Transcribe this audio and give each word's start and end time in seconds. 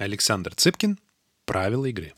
Александр 0.00 0.54
Цыпкин. 0.54 0.98
Правила 1.44 1.84
игры. 1.84 2.14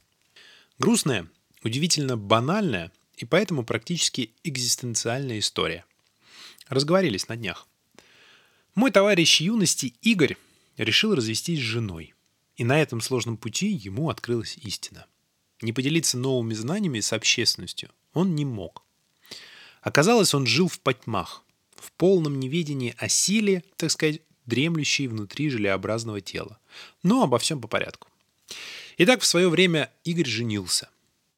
Грустная, 0.78 1.28
удивительно 1.64 2.16
банальная 2.16 2.92
и 3.16 3.24
поэтому 3.24 3.64
практически 3.64 4.30
экзистенциальная 4.44 5.40
история. 5.40 5.84
Разговорились 6.68 7.26
на 7.28 7.36
днях. 7.36 7.66
Мой 8.76 8.92
товарищ 8.92 9.40
юности 9.40 9.94
Игорь 10.00 10.36
решил 10.76 11.14
развестись 11.14 11.58
с 11.58 11.62
женой. 11.62 12.14
И 12.56 12.64
на 12.64 12.80
этом 12.80 13.00
сложном 13.00 13.36
пути 13.36 13.68
ему 13.68 14.10
открылась 14.10 14.56
истина. 14.58 15.06
Не 15.60 15.72
поделиться 15.72 16.18
новыми 16.18 16.54
знаниями 16.54 17.00
с 17.00 17.12
общественностью 17.12 17.90
он 18.12 18.36
не 18.36 18.44
мог. 18.44 18.84
Оказалось, 19.80 20.34
он 20.34 20.46
жил 20.46 20.68
в 20.68 20.78
потьмах, 20.78 21.42
в 21.74 21.90
полном 21.92 22.38
неведении 22.38 22.94
о 22.98 23.08
силе, 23.08 23.64
так 23.76 23.90
сказать, 23.90 24.20
дремлющей 24.46 25.06
внутри 25.06 25.50
желеобразного 25.50 26.20
тела. 26.20 26.58
Но 27.02 27.22
обо 27.22 27.38
всем 27.38 27.60
по 27.60 27.68
порядку. 27.68 28.08
Итак, 28.98 29.20
в 29.20 29.26
свое 29.26 29.48
время 29.48 29.90
Игорь 30.04 30.28
женился. 30.28 30.88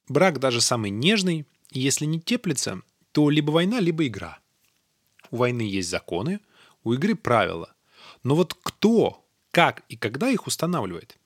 Брак 0.07 0.39
даже 0.39 0.61
самый 0.61 0.91
нежный, 0.91 1.45
если 1.71 2.05
не 2.05 2.19
теплится, 2.19 2.81
то 3.11 3.29
либо 3.29 3.51
война, 3.51 3.79
либо 3.79 4.05
игра. 4.05 4.39
У 5.31 5.37
войны 5.37 5.61
есть 5.61 5.89
законы, 5.89 6.39
у 6.83 6.93
игры 6.93 7.15
правила. 7.15 7.73
Но 8.23 8.35
вот 8.35 8.53
кто, 8.53 9.25
как 9.51 9.83
и 9.89 9.95
когда 9.95 10.29
их 10.29 10.47
устанавливает? 10.47 11.17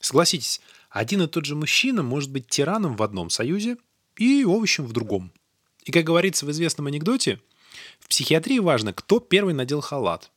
Согласитесь, 0.00 0.60
один 0.90 1.22
и 1.22 1.26
тот 1.26 1.44
же 1.44 1.54
мужчина 1.54 2.02
может 2.02 2.30
быть 2.30 2.48
тираном 2.48 2.96
в 2.96 3.02
одном 3.02 3.30
союзе 3.30 3.76
и 4.16 4.44
овощем 4.44 4.84
в 4.84 4.92
другом. 4.92 5.32
И, 5.84 5.92
как 5.92 6.04
говорится 6.04 6.44
в 6.44 6.50
известном 6.50 6.86
анекдоте, 6.86 7.40
в 7.98 8.08
психиатрии 8.08 8.58
важно, 8.58 8.92
кто 8.92 9.20
первый 9.20 9.54
надел 9.54 9.80
халат. 9.80 10.30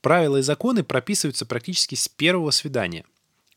Правила 0.00 0.38
и 0.38 0.42
законы 0.42 0.82
прописываются 0.82 1.44
практически 1.44 1.94
с 1.94 2.08
первого 2.08 2.50
свидания. 2.50 3.04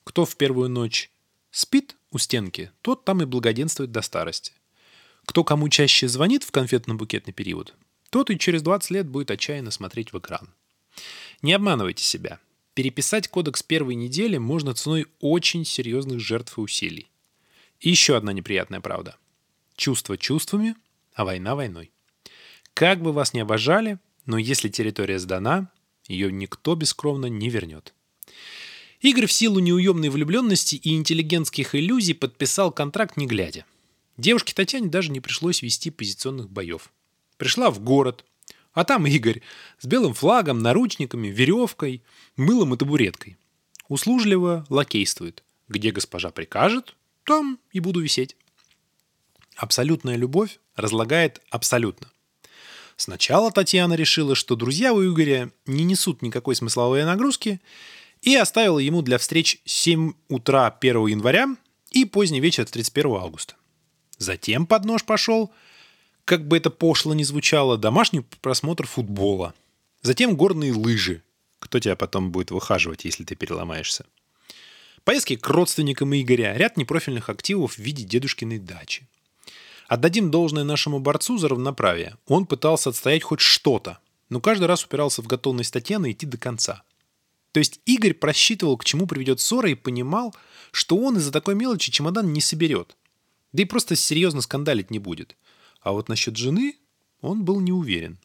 Кто 0.04 0.26
в 0.26 0.36
первую 0.36 0.70
ночь 0.70 1.10
спит 1.52 1.96
у 2.12 2.18
стенки, 2.18 2.72
тот 2.82 3.06
там 3.06 3.22
и 3.22 3.26
благоденствует 3.26 3.92
до 3.92 4.02
старости. 4.02 4.54
Кто 5.26 5.44
кому 5.44 5.70
чаще 5.70 6.08
звонит 6.08 6.44
в 6.44 6.52
конфетно-букетный 6.52 7.32
период, 7.32 7.74
тот 8.10 8.30
и 8.30 8.38
через 8.38 8.62
20 8.62 8.92
лет 8.92 9.08
будет 9.08 9.32
отчаянно 9.32 9.72
смотреть 9.72 10.12
в 10.12 10.20
экран. 10.20 10.50
Не 11.42 11.54
обманывайте 11.54 12.04
себя. 12.04 12.40
Переписать 12.74 13.28
кодекс 13.28 13.64
первой 13.64 13.96
недели 13.96 14.38
можно 14.38 14.74
ценой 14.74 15.08
очень 15.20 15.64
серьезных 15.64 16.20
жертв 16.20 16.58
и 16.58 16.62
усилий. 16.62 17.10
И 17.80 17.90
еще 17.90 18.18
одна 18.18 18.34
неприятная 18.34 18.82
правда. 18.82 19.16
Чувство 19.76 20.18
чувствами, 20.18 20.76
а 21.14 21.24
война 21.26 21.56
войной. 21.56 21.92
Как 22.74 23.02
бы 23.02 23.14
вас 23.14 23.34
ни 23.34 23.40
обожали, 23.40 24.00
но 24.26 24.38
если 24.38 24.70
территория 24.70 25.20
сдана, 25.20 25.70
ее 26.08 26.32
никто 26.32 26.76
бескровно 26.76 27.28
не 27.28 27.50
вернет. 27.50 27.94
Игорь 29.02 29.26
в 29.26 29.32
силу 29.32 29.60
неуемной 29.60 30.10
влюбленности 30.10 30.76
и 30.76 30.96
интеллигентских 30.96 31.76
иллюзий 31.76 32.14
подписал 32.14 32.72
контракт 32.72 33.18
не 33.18 33.28
глядя. 33.28 33.66
Девушке 34.18 34.54
Татьяне 34.54 34.88
даже 34.88 35.12
не 35.12 35.20
пришлось 35.20 35.62
вести 35.62 35.90
позиционных 35.90 36.50
боев. 36.50 36.92
Пришла 37.38 37.72
в 37.72 37.80
город, 37.80 38.24
а 38.72 38.86
там 38.86 39.06
Игорь 39.06 39.42
с 39.80 39.86
белым 39.86 40.14
флагом, 40.14 40.60
наручниками, 40.60 41.28
веревкой, 41.28 42.02
мылом 42.38 42.74
и 42.74 42.78
табуреткой. 42.78 43.38
Услужливо 43.90 44.66
лакействует. 44.70 45.44
Где 45.68 45.92
госпожа 45.92 46.32
прикажет, 46.32 46.96
там 47.26 47.60
и 47.72 47.80
буду 47.80 48.00
висеть. 48.00 48.36
Абсолютная 49.56 50.16
любовь 50.16 50.60
разлагает 50.76 51.42
абсолютно. 51.50 52.13
Сначала 52.96 53.52
Татьяна 53.52 53.94
решила, 53.94 54.36
что 54.36 54.56
друзья 54.56 54.94
у 54.94 55.04
Игоря 55.04 55.52
не 55.66 55.84
несут 55.84 56.22
никакой 56.22 56.56
смысловой 56.56 57.04
нагрузки, 57.06 57.60
и 58.22 58.36
оставила 58.36 58.80
ему 58.80 59.02
для 59.02 59.18
встреч 59.18 59.60
7 59.66 60.14
утра 60.30 60.68
1 60.68 61.08
января 61.08 61.48
и 61.92 62.06
поздний 62.06 62.40
вечер 62.40 62.66
31 62.66 63.12
августа. 63.16 63.56
Затем 64.18 64.66
под 64.66 64.86
нож 64.86 65.04
пошел, 65.04 65.52
как 66.24 66.48
бы 66.48 66.58
это 66.58 66.70
пошло 66.70 67.14
ни 67.14 67.24
звучало, 67.24 67.78
домашний 67.78 68.22
просмотр 68.42 68.88
футбола. 68.88 69.54
Затем 70.02 70.38
горные 70.38 70.72
лыжи. 70.72 71.22
Кто 71.60 71.80
тебя 71.80 71.96
потом 71.96 72.32
будет 72.32 72.52
выхаживать, 72.52 73.06
если 73.06 73.24
ты 73.24 73.36
переломаешься? 73.36 74.06
Поездки 75.04 75.36
к 75.36 75.50
родственникам 75.50 76.14
Игоря, 76.16 76.56
ряд 76.56 76.78
непрофильных 76.78 77.30
активов 77.30 77.74
в 77.74 77.80
виде 77.80 78.04
дедушкиной 78.04 78.60
дачи. 78.60 79.08
Отдадим 79.88 80.32
должное 80.32 80.64
нашему 80.64 81.00
борцу 81.00 81.38
за 81.38 81.50
равноправие. 81.50 82.18
Он 82.28 82.46
пытался 82.46 82.90
отстоять 82.90 83.24
хоть 83.24 83.42
что-то, 83.42 84.00
но 84.30 84.40
каждый 84.40 84.66
раз 84.66 84.84
упирался 84.86 85.22
в 85.22 85.28
готовность 85.28 85.74
Татьяны 85.74 86.12
идти 86.12 86.26
до 86.26 86.38
конца. 86.38 86.84
То 87.52 87.60
есть 87.60 87.80
Игорь 87.86 88.14
просчитывал, 88.14 88.78
к 88.78 88.86
чему 88.86 89.06
приведет 89.06 89.40
ссора, 89.40 89.70
и 89.70 89.76
понимал, 89.76 90.36
что 90.72 90.98
он 90.98 91.18
из-за 91.18 91.32
такой 91.32 91.54
мелочи 91.56 91.92
чемодан 91.92 92.34
не 92.34 92.42
соберет. 92.42 92.96
Да 93.52 93.62
и 93.62 93.66
просто 93.66 93.96
серьезно 93.96 94.42
скандалить 94.42 94.90
не 94.90 95.00
будет. 95.00 95.38
А 95.82 95.92
вот 95.92 96.10
насчет 96.10 96.36
жены 96.36 96.76
он 97.22 97.44
был 97.44 97.60
не 97.60 97.72
уверен. 97.72 98.18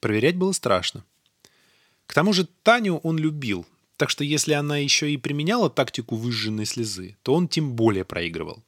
Проверять 0.00 0.36
было 0.36 0.52
страшно. 0.52 1.04
К 2.06 2.12
тому 2.12 2.34
же 2.34 2.46
Таню 2.62 2.98
он 2.98 3.16
любил, 3.16 3.64
так 3.96 4.10
что 4.10 4.24
если 4.24 4.52
она 4.52 4.76
еще 4.76 5.10
и 5.10 5.16
применяла 5.16 5.70
тактику 5.70 6.16
выжженной 6.16 6.66
слезы, 6.66 7.16
то 7.22 7.32
он 7.32 7.48
тем 7.48 7.72
более 7.72 8.04
проигрывал. 8.04 8.62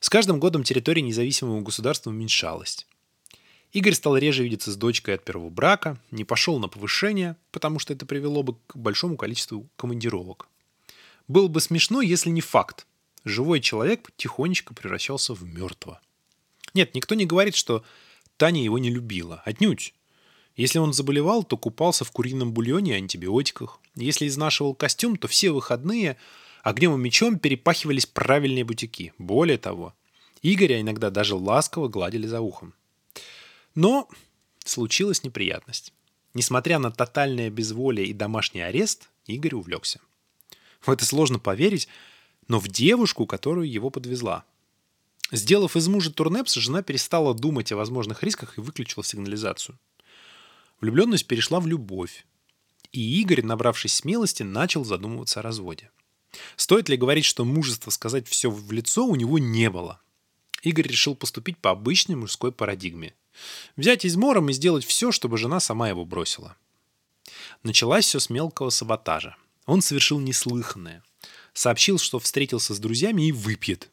С 0.00 0.08
каждым 0.08 0.40
годом 0.40 0.62
территория 0.62 1.02
независимого 1.02 1.60
государства 1.60 2.10
уменьшалась. 2.10 2.86
Игорь 3.72 3.94
стал 3.94 4.16
реже 4.16 4.42
видеться 4.42 4.70
с 4.70 4.76
дочкой 4.76 5.16
от 5.16 5.24
первого 5.24 5.50
брака, 5.50 5.98
не 6.10 6.24
пошел 6.24 6.58
на 6.58 6.68
повышение, 6.68 7.36
потому 7.50 7.78
что 7.78 7.92
это 7.92 8.06
привело 8.06 8.42
бы 8.42 8.56
к 8.66 8.76
большому 8.76 9.16
количеству 9.16 9.68
командировок. 9.76 10.48
Было 11.28 11.48
бы 11.48 11.60
смешно, 11.60 12.00
если 12.00 12.30
не 12.30 12.40
факт. 12.40 12.86
Живой 13.24 13.60
человек 13.60 14.10
тихонечко 14.16 14.72
превращался 14.72 15.34
в 15.34 15.42
мертвого. 15.42 16.00
Нет, 16.74 16.94
никто 16.94 17.14
не 17.14 17.26
говорит, 17.26 17.56
что 17.56 17.84
Таня 18.36 18.62
его 18.62 18.78
не 18.78 18.90
любила. 18.90 19.42
Отнюдь. 19.44 19.94
Если 20.54 20.78
он 20.78 20.92
заболевал, 20.92 21.42
то 21.42 21.56
купался 21.56 22.04
в 22.04 22.12
курином 22.12 22.52
бульоне 22.52 22.92
и 22.92 22.96
антибиотиках. 22.96 23.80
Если 23.94 24.26
изнашивал 24.26 24.74
костюм, 24.74 25.16
то 25.16 25.28
все 25.28 25.50
выходные 25.50 26.16
огнем 26.66 26.96
и 26.96 26.98
мечом 26.98 27.38
перепахивались 27.38 28.06
правильные 28.06 28.64
бутики. 28.64 29.12
Более 29.18 29.56
того, 29.56 29.94
Игоря 30.42 30.80
иногда 30.80 31.10
даже 31.10 31.36
ласково 31.36 31.86
гладили 31.86 32.26
за 32.26 32.40
ухом. 32.40 32.74
Но 33.76 34.08
случилась 34.64 35.22
неприятность. 35.22 35.92
Несмотря 36.34 36.80
на 36.80 36.90
тотальное 36.90 37.50
безволие 37.50 38.08
и 38.08 38.12
домашний 38.12 38.62
арест, 38.62 39.10
Игорь 39.26 39.54
увлекся. 39.54 40.00
В 40.80 40.90
это 40.90 41.04
сложно 41.04 41.38
поверить, 41.38 41.86
но 42.48 42.58
в 42.58 42.66
девушку, 42.66 43.26
которую 43.26 43.70
его 43.70 43.90
подвезла. 43.90 44.44
Сделав 45.30 45.76
из 45.76 45.86
мужа 45.86 46.12
турнепс, 46.12 46.54
жена 46.54 46.82
перестала 46.82 47.32
думать 47.32 47.70
о 47.70 47.76
возможных 47.76 48.24
рисках 48.24 48.58
и 48.58 48.60
выключила 48.60 49.04
сигнализацию. 49.04 49.78
Влюбленность 50.80 51.28
перешла 51.28 51.60
в 51.60 51.68
любовь. 51.68 52.26
И 52.90 53.20
Игорь, 53.20 53.44
набравшись 53.44 53.94
смелости, 53.94 54.42
начал 54.42 54.84
задумываться 54.84 55.38
о 55.38 55.42
разводе. 55.44 55.90
Стоит 56.56 56.88
ли 56.88 56.96
говорить, 56.96 57.24
что 57.24 57.44
мужества 57.44 57.90
сказать 57.90 58.28
все 58.28 58.50
в 58.50 58.72
лицо 58.72 59.04
у 59.06 59.16
него 59.16 59.38
не 59.38 59.70
было? 59.70 60.00
Игорь 60.62 60.88
решил 60.88 61.14
поступить 61.14 61.58
по 61.58 61.70
обычной 61.70 62.16
мужской 62.16 62.52
парадигме. 62.52 63.14
Взять 63.76 64.04
измором 64.04 64.50
и 64.50 64.52
сделать 64.52 64.84
все, 64.84 65.12
чтобы 65.12 65.38
жена 65.38 65.60
сама 65.60 65.88
его 65.88 66.04
бросила. 66.04 66.56
Началось 67.62 68.06
все 68.06 68.20
с 68.20 68.30
мелкого 68.30 68.70
саботажа. 68.70 69.36
Он 69.66 69.82
совершил 69.82 70.20
неслыханное. 70.20 71.02
Сообщил, 71.52 71.98
что 71.98 72.18
встретился 72.18 72.74
с 72.74 72.78
друзьями 72.78 73.28
и 73.28 73.32
выпьет. 73.32 73.90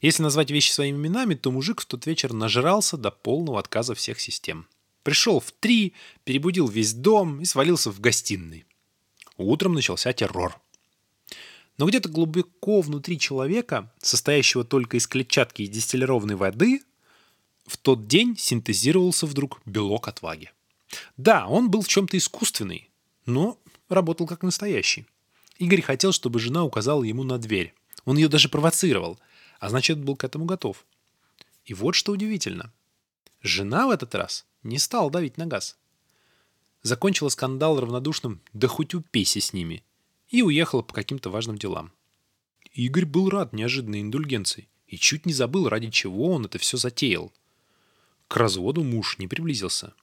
Если 0.00 0.22
назвать 0.22 0.50
вещи 0.50 0.70
своими 0.70 0.96
именами, 0.96 1.34
то 1.34 1.50
мужик 1.50 1.80
в 1.80 1.86
тот 1.86 2.06
вечер 2.06 2.32
нажрался 2.32 2.96
до 2.96 3.10
полного 3.10 3.58
отказа 3.58 3.94
всех 3.94 4.20
систем. 4.20 4.66
Пришел 5.02 5.40
в 5.40 5.52
три, 5.52 5.92
перебудил 6.24 6.66
весь 6.68 6.94
дом 6.94 7.40
и 7.40 7.44
свалился 7.44 7.90
в 7.90 8.00
гостиной. 8.00 8.64
Утром 9.36 9.74
начался 9.74 10.12
террор. 10.12 10.60
Но 11.76 11.86
где-то 11.86 12.08
глубоко 12.08 12.80
внутри 12.80 13.18
человека, 13.18 13.92
состоящего 14.00 14.64
только 14.64 14.96
из 14.96 15.06
клетчатки 15.06 15.62
и 15.62 15.66
дистиллированной 15.66 16.36
воды, 16.36 16.82
в 17.66 17.76
тот 17.76 18.06
день 18.06 18.36
синтезировался 18.36 19.26
вдруг 19.26 19.60
белок 19.66 20.08
отваги. 20.08 20.52
Да, 21.16 21.46
он 21.48 21.70
был 21.70 21.82
в 21.82 21.88
чем-то 21.88 22.16
искусственный, 22.16 22.90
но 23.26 23.58
работал 23.88 24.26
как 24.26 24.42
настоящий. 24.42 25.06
Игорь 25.58 25.82
хотел, 25.82 26.12
чтобы 26.12 26.38
жена 26.38 26.64
указала 26.64 27.02
ему 27.02 27.24
на 27.24 27.38
дверь. 27.38 27.74
Он 28.04 28.16
ее 28.16 28.28
даже 28.28 28.48
провоцировал, 28.48 29.18
а 29.60 29.70
значит, 29.70 29.98
был 29.98 30.14
к 30.14 30.24
этому 30.24 30.44
готов. 30.44 30.84
И 31.64 31.74
вот 31.74 31.94
что 31.94 32.12
удивительно. 32.12 32.72
Жена 33.42 33.86
в 33.86 33.90
этот 33.90 34.14
раз 34.14 34.46
не 34.62 34.78
стала 34.78 35.10
давить 35.10 35.38
на 35.38 35.46
газ. 35.46 35.76
Закончила 36.82 37.30
скандал 37.30 37.80
равнодушным 37.80 38.40
«да 38.52 38.68
хоть 38.68 38.94
упейся 38.94 39.40
с 39.40 39.52
ними» 39.52 39.82
и 40.34 40.42
уехала 40.42 40.82
по 40.82 40.92
каким-то 40.92 41.30
важным 41.30 41.56
делам. 41.56 41.92
Игорь 42.72 43.04
был 43.04 43.30
рад 43.30 43.52
неожиданной 43.52 44.00
индульгенции 44.00 44.66
и 44.88 44.98
чуть 44.98 45.26
не 45.26 45.32
забыл, 45.32 45.68
ради 45.68 45.90
чего 45.90 46.32
он 46.32 46.44
это 46.44 46.58
все 46.58 46.76
затеял. 46.76 47.32
К 48.26 48.36
разводу 48.36 48.82
муж 48.82 49.18
не 49.18 49.28
приблизился. 49.28 49.94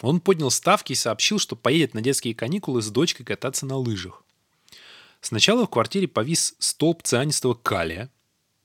Он 0.00 0.20
поднял 0.20 0.52
ставки 0.52 0.92
и 0.92 0.94
сообщил, 0.94 1.40
что 1.40 1.56
поедет 1.56 1.92
на 1.92 2.00
детские 2.00 2.36
каникулы 2.36 2.82
с 2.82 2.90
дочкой 2.90 3.26
кататься 3.26 3.66
на 3.66 3.76
лыжах. 3.76 4.22
Сначала 5.20 5.66
в 5.66 5.70
квартире 5.70 6.06
повис 6.06 6.54
столб 6.60 7.02
цианистого 7.02 7.54
калия, 7.54 8.12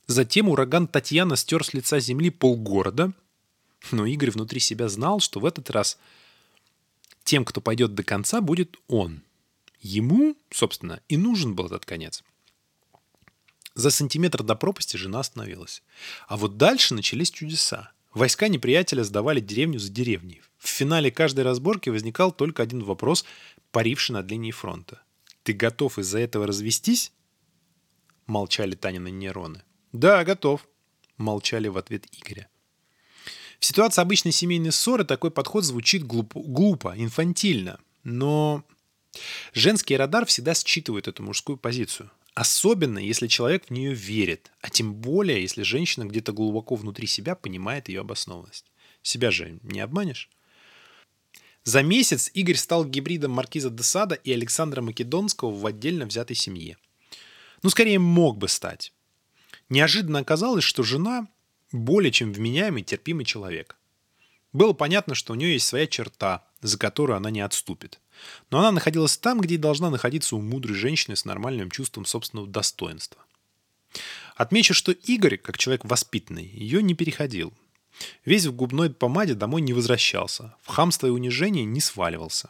затем 0.05 0.47
ураган 0.47 0.87
Татьяна 0.87 1.37
стер 1.37 1.65
с 1.65 1.73
лица 1.73 1.99
земли 1.99 2.29
полгорода, 2.29 3.13
но 3.91 4.05
Игорь 4.05 4.29
внутри 4.29 4.59
себя 4.59 4.89
знал, 4.89 5.19
что 5.21 5.39
в 5.39 5.45
этот 5.47 5.71
раз 5.71 5.97
тем, 7.23 7.45
кто 7.45 7.61
пойдет 7.61 7.95
до 7.95 8.03
конца, 8.03 8.41
будет 8.41 8.77
он. 8.87 9.23
Ему, 9.83 10.37
собственно, 10.49 11.01
и 11.09 11.17
нужен 11.17 11.55
был 11.55 11.65
этот 11.65 11.85
конец. 11.85 12.23
За 13.75 13.91
сантиметр 13.91 14.41
до 14.41 14.55
пропасти 14.55 14.95
жена 14.95 15.19
остановилась. 15.19 15.83
А 16.27 16.37
вот 16.37 16.57
дальше 16.57 16.93
начались 16.93 17.29
чудеса. 17.29 17.91
Войска 18.13 18.47
неприятеля 18.47 19.03
сдавали 19.03 19.41
деревню 19.41 19.79
за 19.79 19.91
деревней. 19.91 20.41
В 20.57 20.69
финале 20.69 21.11
каждой 21.11 21.43
разборки 21.43 21.89
возникал 21.89 22.31
только 22.31 22.63
один 22.63 22.81
вопрос, 22.81 23.25
паривший 23.71 24.13
над 24.13 24.31
линией 24.31 24.53
фронта. 24.53 25.01
«Ты 25.43 25.51
готов 25.51 25.99
из-за 25.99 26.19
этого 26.19 26.47
развестись?» 26.47 27.11
Молчали 28.25 28.75
Танины 28.75 29.11
нейроны. 29.11 29.63
«Да, 29.91 30.23
готов»,— 30.23 30.65
молчали 31.17 31.67
в 31.67 31.77
ответ 31.77 32.05
Игоря. 32.13 32.47
В 33.59 33.65
ситуации 33.65 34.01
обычной 34.01 34.31
семейной 34.31 34.71
ссоры 34.71 35.03
такой 35.03 35.31
подход 35.31 35.65
звучит 35.65 36.05
глупо, 36.05 36.39
глупо 36.41 36.93
инфантильно, 36.95 37.79
но 38.03 38.63
женский 39.53 39.95
радар 39.95 40.25
всегда 40.25 40.53
считывает 40.53 41.07
эту 41.07 41.23
мужскую 41.23 41.57
позицию. 41.57 42.11
Особенно, 42.33 42.97
если 42.97 43.27
человек 43.27 43.67
в 43.67 43.71
нее 43.71 43.93
верит, 43.93 44.51
а 44.61 44.69
тем 44.69 44.95
более, 44.95 45.41
если 45.41 45.61
женщина 45.61 46.05
где-то 46.05 46.31
глубоко 46.33 46.75
внутри 46.75 47.05
себя 47.05 47.35
понимает 47.35 47.89
ее 47.89 48.01
обоснованность. 48.01 48.65
Себя 49.03 49.29
же 49.29 49.59
не 49.61 49.79
обманешь. 49.79 50.29
За 51.63 51.83
месяц 51.83 52.29
Игорь 52.33 52.55
стал 52.55 52.85
гибридом 52.85 53.31
Маркиза 53.31 53.69
де 53.69 53.83
Сада 53.83 54.15
и 54.15 54.33
Александра 54.33 54.81
Македонского 54.81 55.51
в 55.51 55.65
отдельно 55.65 56.05
взятой 56.05 56.35
семье. 56.35 56.77
Ну, 57.61 57.69
скорее, 57.69 57.99
мог 57.99 58.37
бы 58.37 58.49
стать. 58.49 58.93
Неожиданно 59.69 60.19
оказалось, 60.19 60.63
что 60.63 60.83
жена 60.83 61.27
более 61.71 62.11
чем 62.11 62.33
вменяемый, 62.33 62.83
терпимый 62.83 63.25
человек. 63.25 63.77
Было 64.51 64.73
понятно, 64.73 65.15
что 65.15 65.33
у 65.33 65.35
нее 65.35 65.53
есть 65.53 65.67
своя 65.67 65.87
черта, 65.87 66.45
за 66.61 66.77
которую 66.77 67.17
она 67.17 67.29
не 67.31 67.41
отступит. 67.41 67.99
Но 68.49 68.59
она 68.59 68.71
находилась 68.71 69.17
там, 69.17 69.41
где 69.41 69.55
и 69.55 69.57
должна 69.57 69.89
находиться 69.89 70.35
у 70.35 70.41
мудрой 70.41 70.75
женщины 70.75 71.15
с 71.15 71.25
нормальным 71.25 71.69
чувством 71.71 72.05
собственного 72.05 72.47
достоинства. 72.47 73.21
Отмечу, 74.35 74.73
что 74.73 74.91
Игорь, 74.91 75.37
как 75.37 75.57
человек 75.57 75.85
воспитанный, 75.85 76.45
ее 76.45 76.81
не 76.81 76.95
переходил. 76.95 77.53
Весь 78.25 78.45
в 78.45 78.55
губной 78.55 78.89
помаде 78.89 79.35
домой 79.35 79.61
не 79.61 79.73
возвращался, 79.73 80.55
в 80.61 80.69
хамство 80.69 81.07
и 81.07 81.11
унижение 81.11 81.65
не 81.65 81.79
сваливался. 81.79 82.49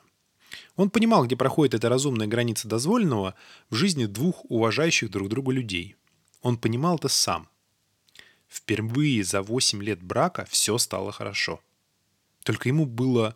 Он 0.76 0.90
понимал, 0.90 1.26
где 1.26 1.36
проходит 1.36 1.74
эта 1.74 1.90
разумная 1.90 2.28
граница 2.28 2.68
дозволенного 2.68 3.36
в 3.70 3.76
жизни 3.76 4.06
двух 4.06 4.46
уважающих 4.50 5.10
друг 5.10 5.30
друга 5.30 5.52
людей. 5.52 5.96
Он 6.42 6.58
понимал 6.58 6.96
это 6.96 7.10
сам. 7.10 7.50
Впервые 8.50 9.24
за 9.24 9.42
8 9.42 9.84
лет 9.84 10.02
брака 10.02 10.46
все 10.50 10.78
стало 10.78 11.12
хорошо. 11.12 11.60
Только 12.44 12.70
ему 12.70 12.86
было 12.86 13.36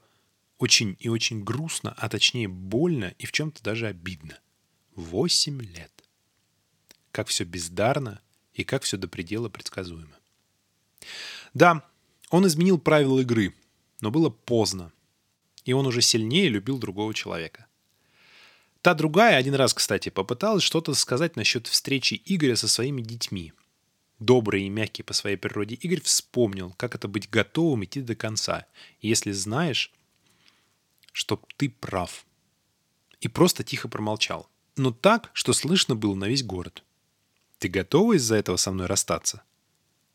очень 0.57 0.95
и 0.99 1.09
очень 1.09 1.43
грустно, 1.43 1.93
а 1.97 2.09
точнее 2.09 2.47
больно 2.47 3.13
и 3.19 3.25
в 3.25 3.31
чем-то 3.31 3.63
даже 3.63 3.87
обидно. 3.87 4.39
Восемь 4.95 5.61
лет. 5.61 5.91
Как 7.11 7.27
все 7.27 7.43
бездарно 7.43 8.21
и 8.53 8.63
как 8.63 8.83
все 8.83 8.97
до 8.97 9.07
предела 9.07 9.49
предсказуемо. 9.49 10.17
Да, 11.53 11.83
он 12.29 12.45
изменил 12.47 12.77
правила 12.77 13.19
игры, 13.19 13.53
но 14.01 14.11
было 14.11 14.29
поздно. 14.29 14.91
И 15.65 15.73
он 15.73 15.85
уже 15.85 16.01
сильнее 16.01 16.49
любил 16.49 16.77
другого 16.77 17.13
человека. 17.13 17.67
Та 18.81 18.93
другая 18.93 19.37
один 19.37 19.55
раз, 19.55 19.73
кстати, 19.73 20.09
попыталась 20.09 20.63
что-то 20.63 20.93
сказать 20.93 21.35
насчет 21.35 21.67
встречи 21.67 22.21
Игоря 22.25 22.55
со 22.55 22.67
своими 22.67 23.01
детьми. 23.01 23.53
Добрый 24.19 24.63
и 24.63 24.69
мягкий 24.69 25.03
по 25.03 25.13
своей 25.13 25.35
природе 25.35 25.75
Игорь 25.75 26.01
вспомнил, 26.01 26.73
как 26.77 26.95
это 26.95 27.07
быть 27.07 27.29
готовым 27.29 27.83
идти 27.83 28.01
до 28.01 28.15
конца. 28.15 28.65
Если 29.01 29.31
знаешь, 29.31 29.91
что 31.17 31.41
ты 31.57 31.67
прав. 31.67 32.27
И 33.21 33.27
просто 33.27 33.63
тихо 33.63 33.87
промолчал. 33.87 34.47
Но 34.75 34.91
так, 34.91 35.31
что 35.33 35.51
слышно 35.51 35.95
было 35.95 36.13
на 36.13 36.25
весь 36.25 36.43
город. 36.43 36.83
Ты 37.57 37.69
готова 37.69 38.17
из-за 38.17 38.35
этого 38.35 38.57
со 38.57 38.71
мной 38.71 38.85
расстаться? 38.85 39.41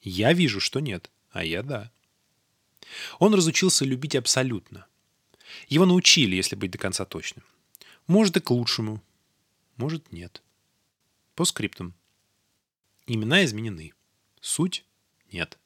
Я 0.00 0.32
вижу, 0.32 0.60
что 0.60 0.78
нет, 0.78 1.10
а 1.30 1.44
я 1.44 1.64
да. 1.64 1.90
Он 3.18 3.34
разучился 3.34 3.84
любить 3.84 4.14
абсолютно. 4.14 4.86
Его 5.68 5.86
научили, 5.86 6.36
если 6.36 6.54
быть 6.54 6.70
до 6.70 6.78
конца 6.78 7.04
точным. 7.04 7.44
Может 8.06 8.36
и 8.36 8.40
к 8.40 8.50
лучшему, 8.52 9.02
может 9.76 10.12
нет. 10.12 10.40
По 11.34 11.44
скриптам. 11.44 11.94
Имена 13.08 13.44
изменены. 13.44 13.92
Суть– 14.40 14.84
нет. 15.32 15.58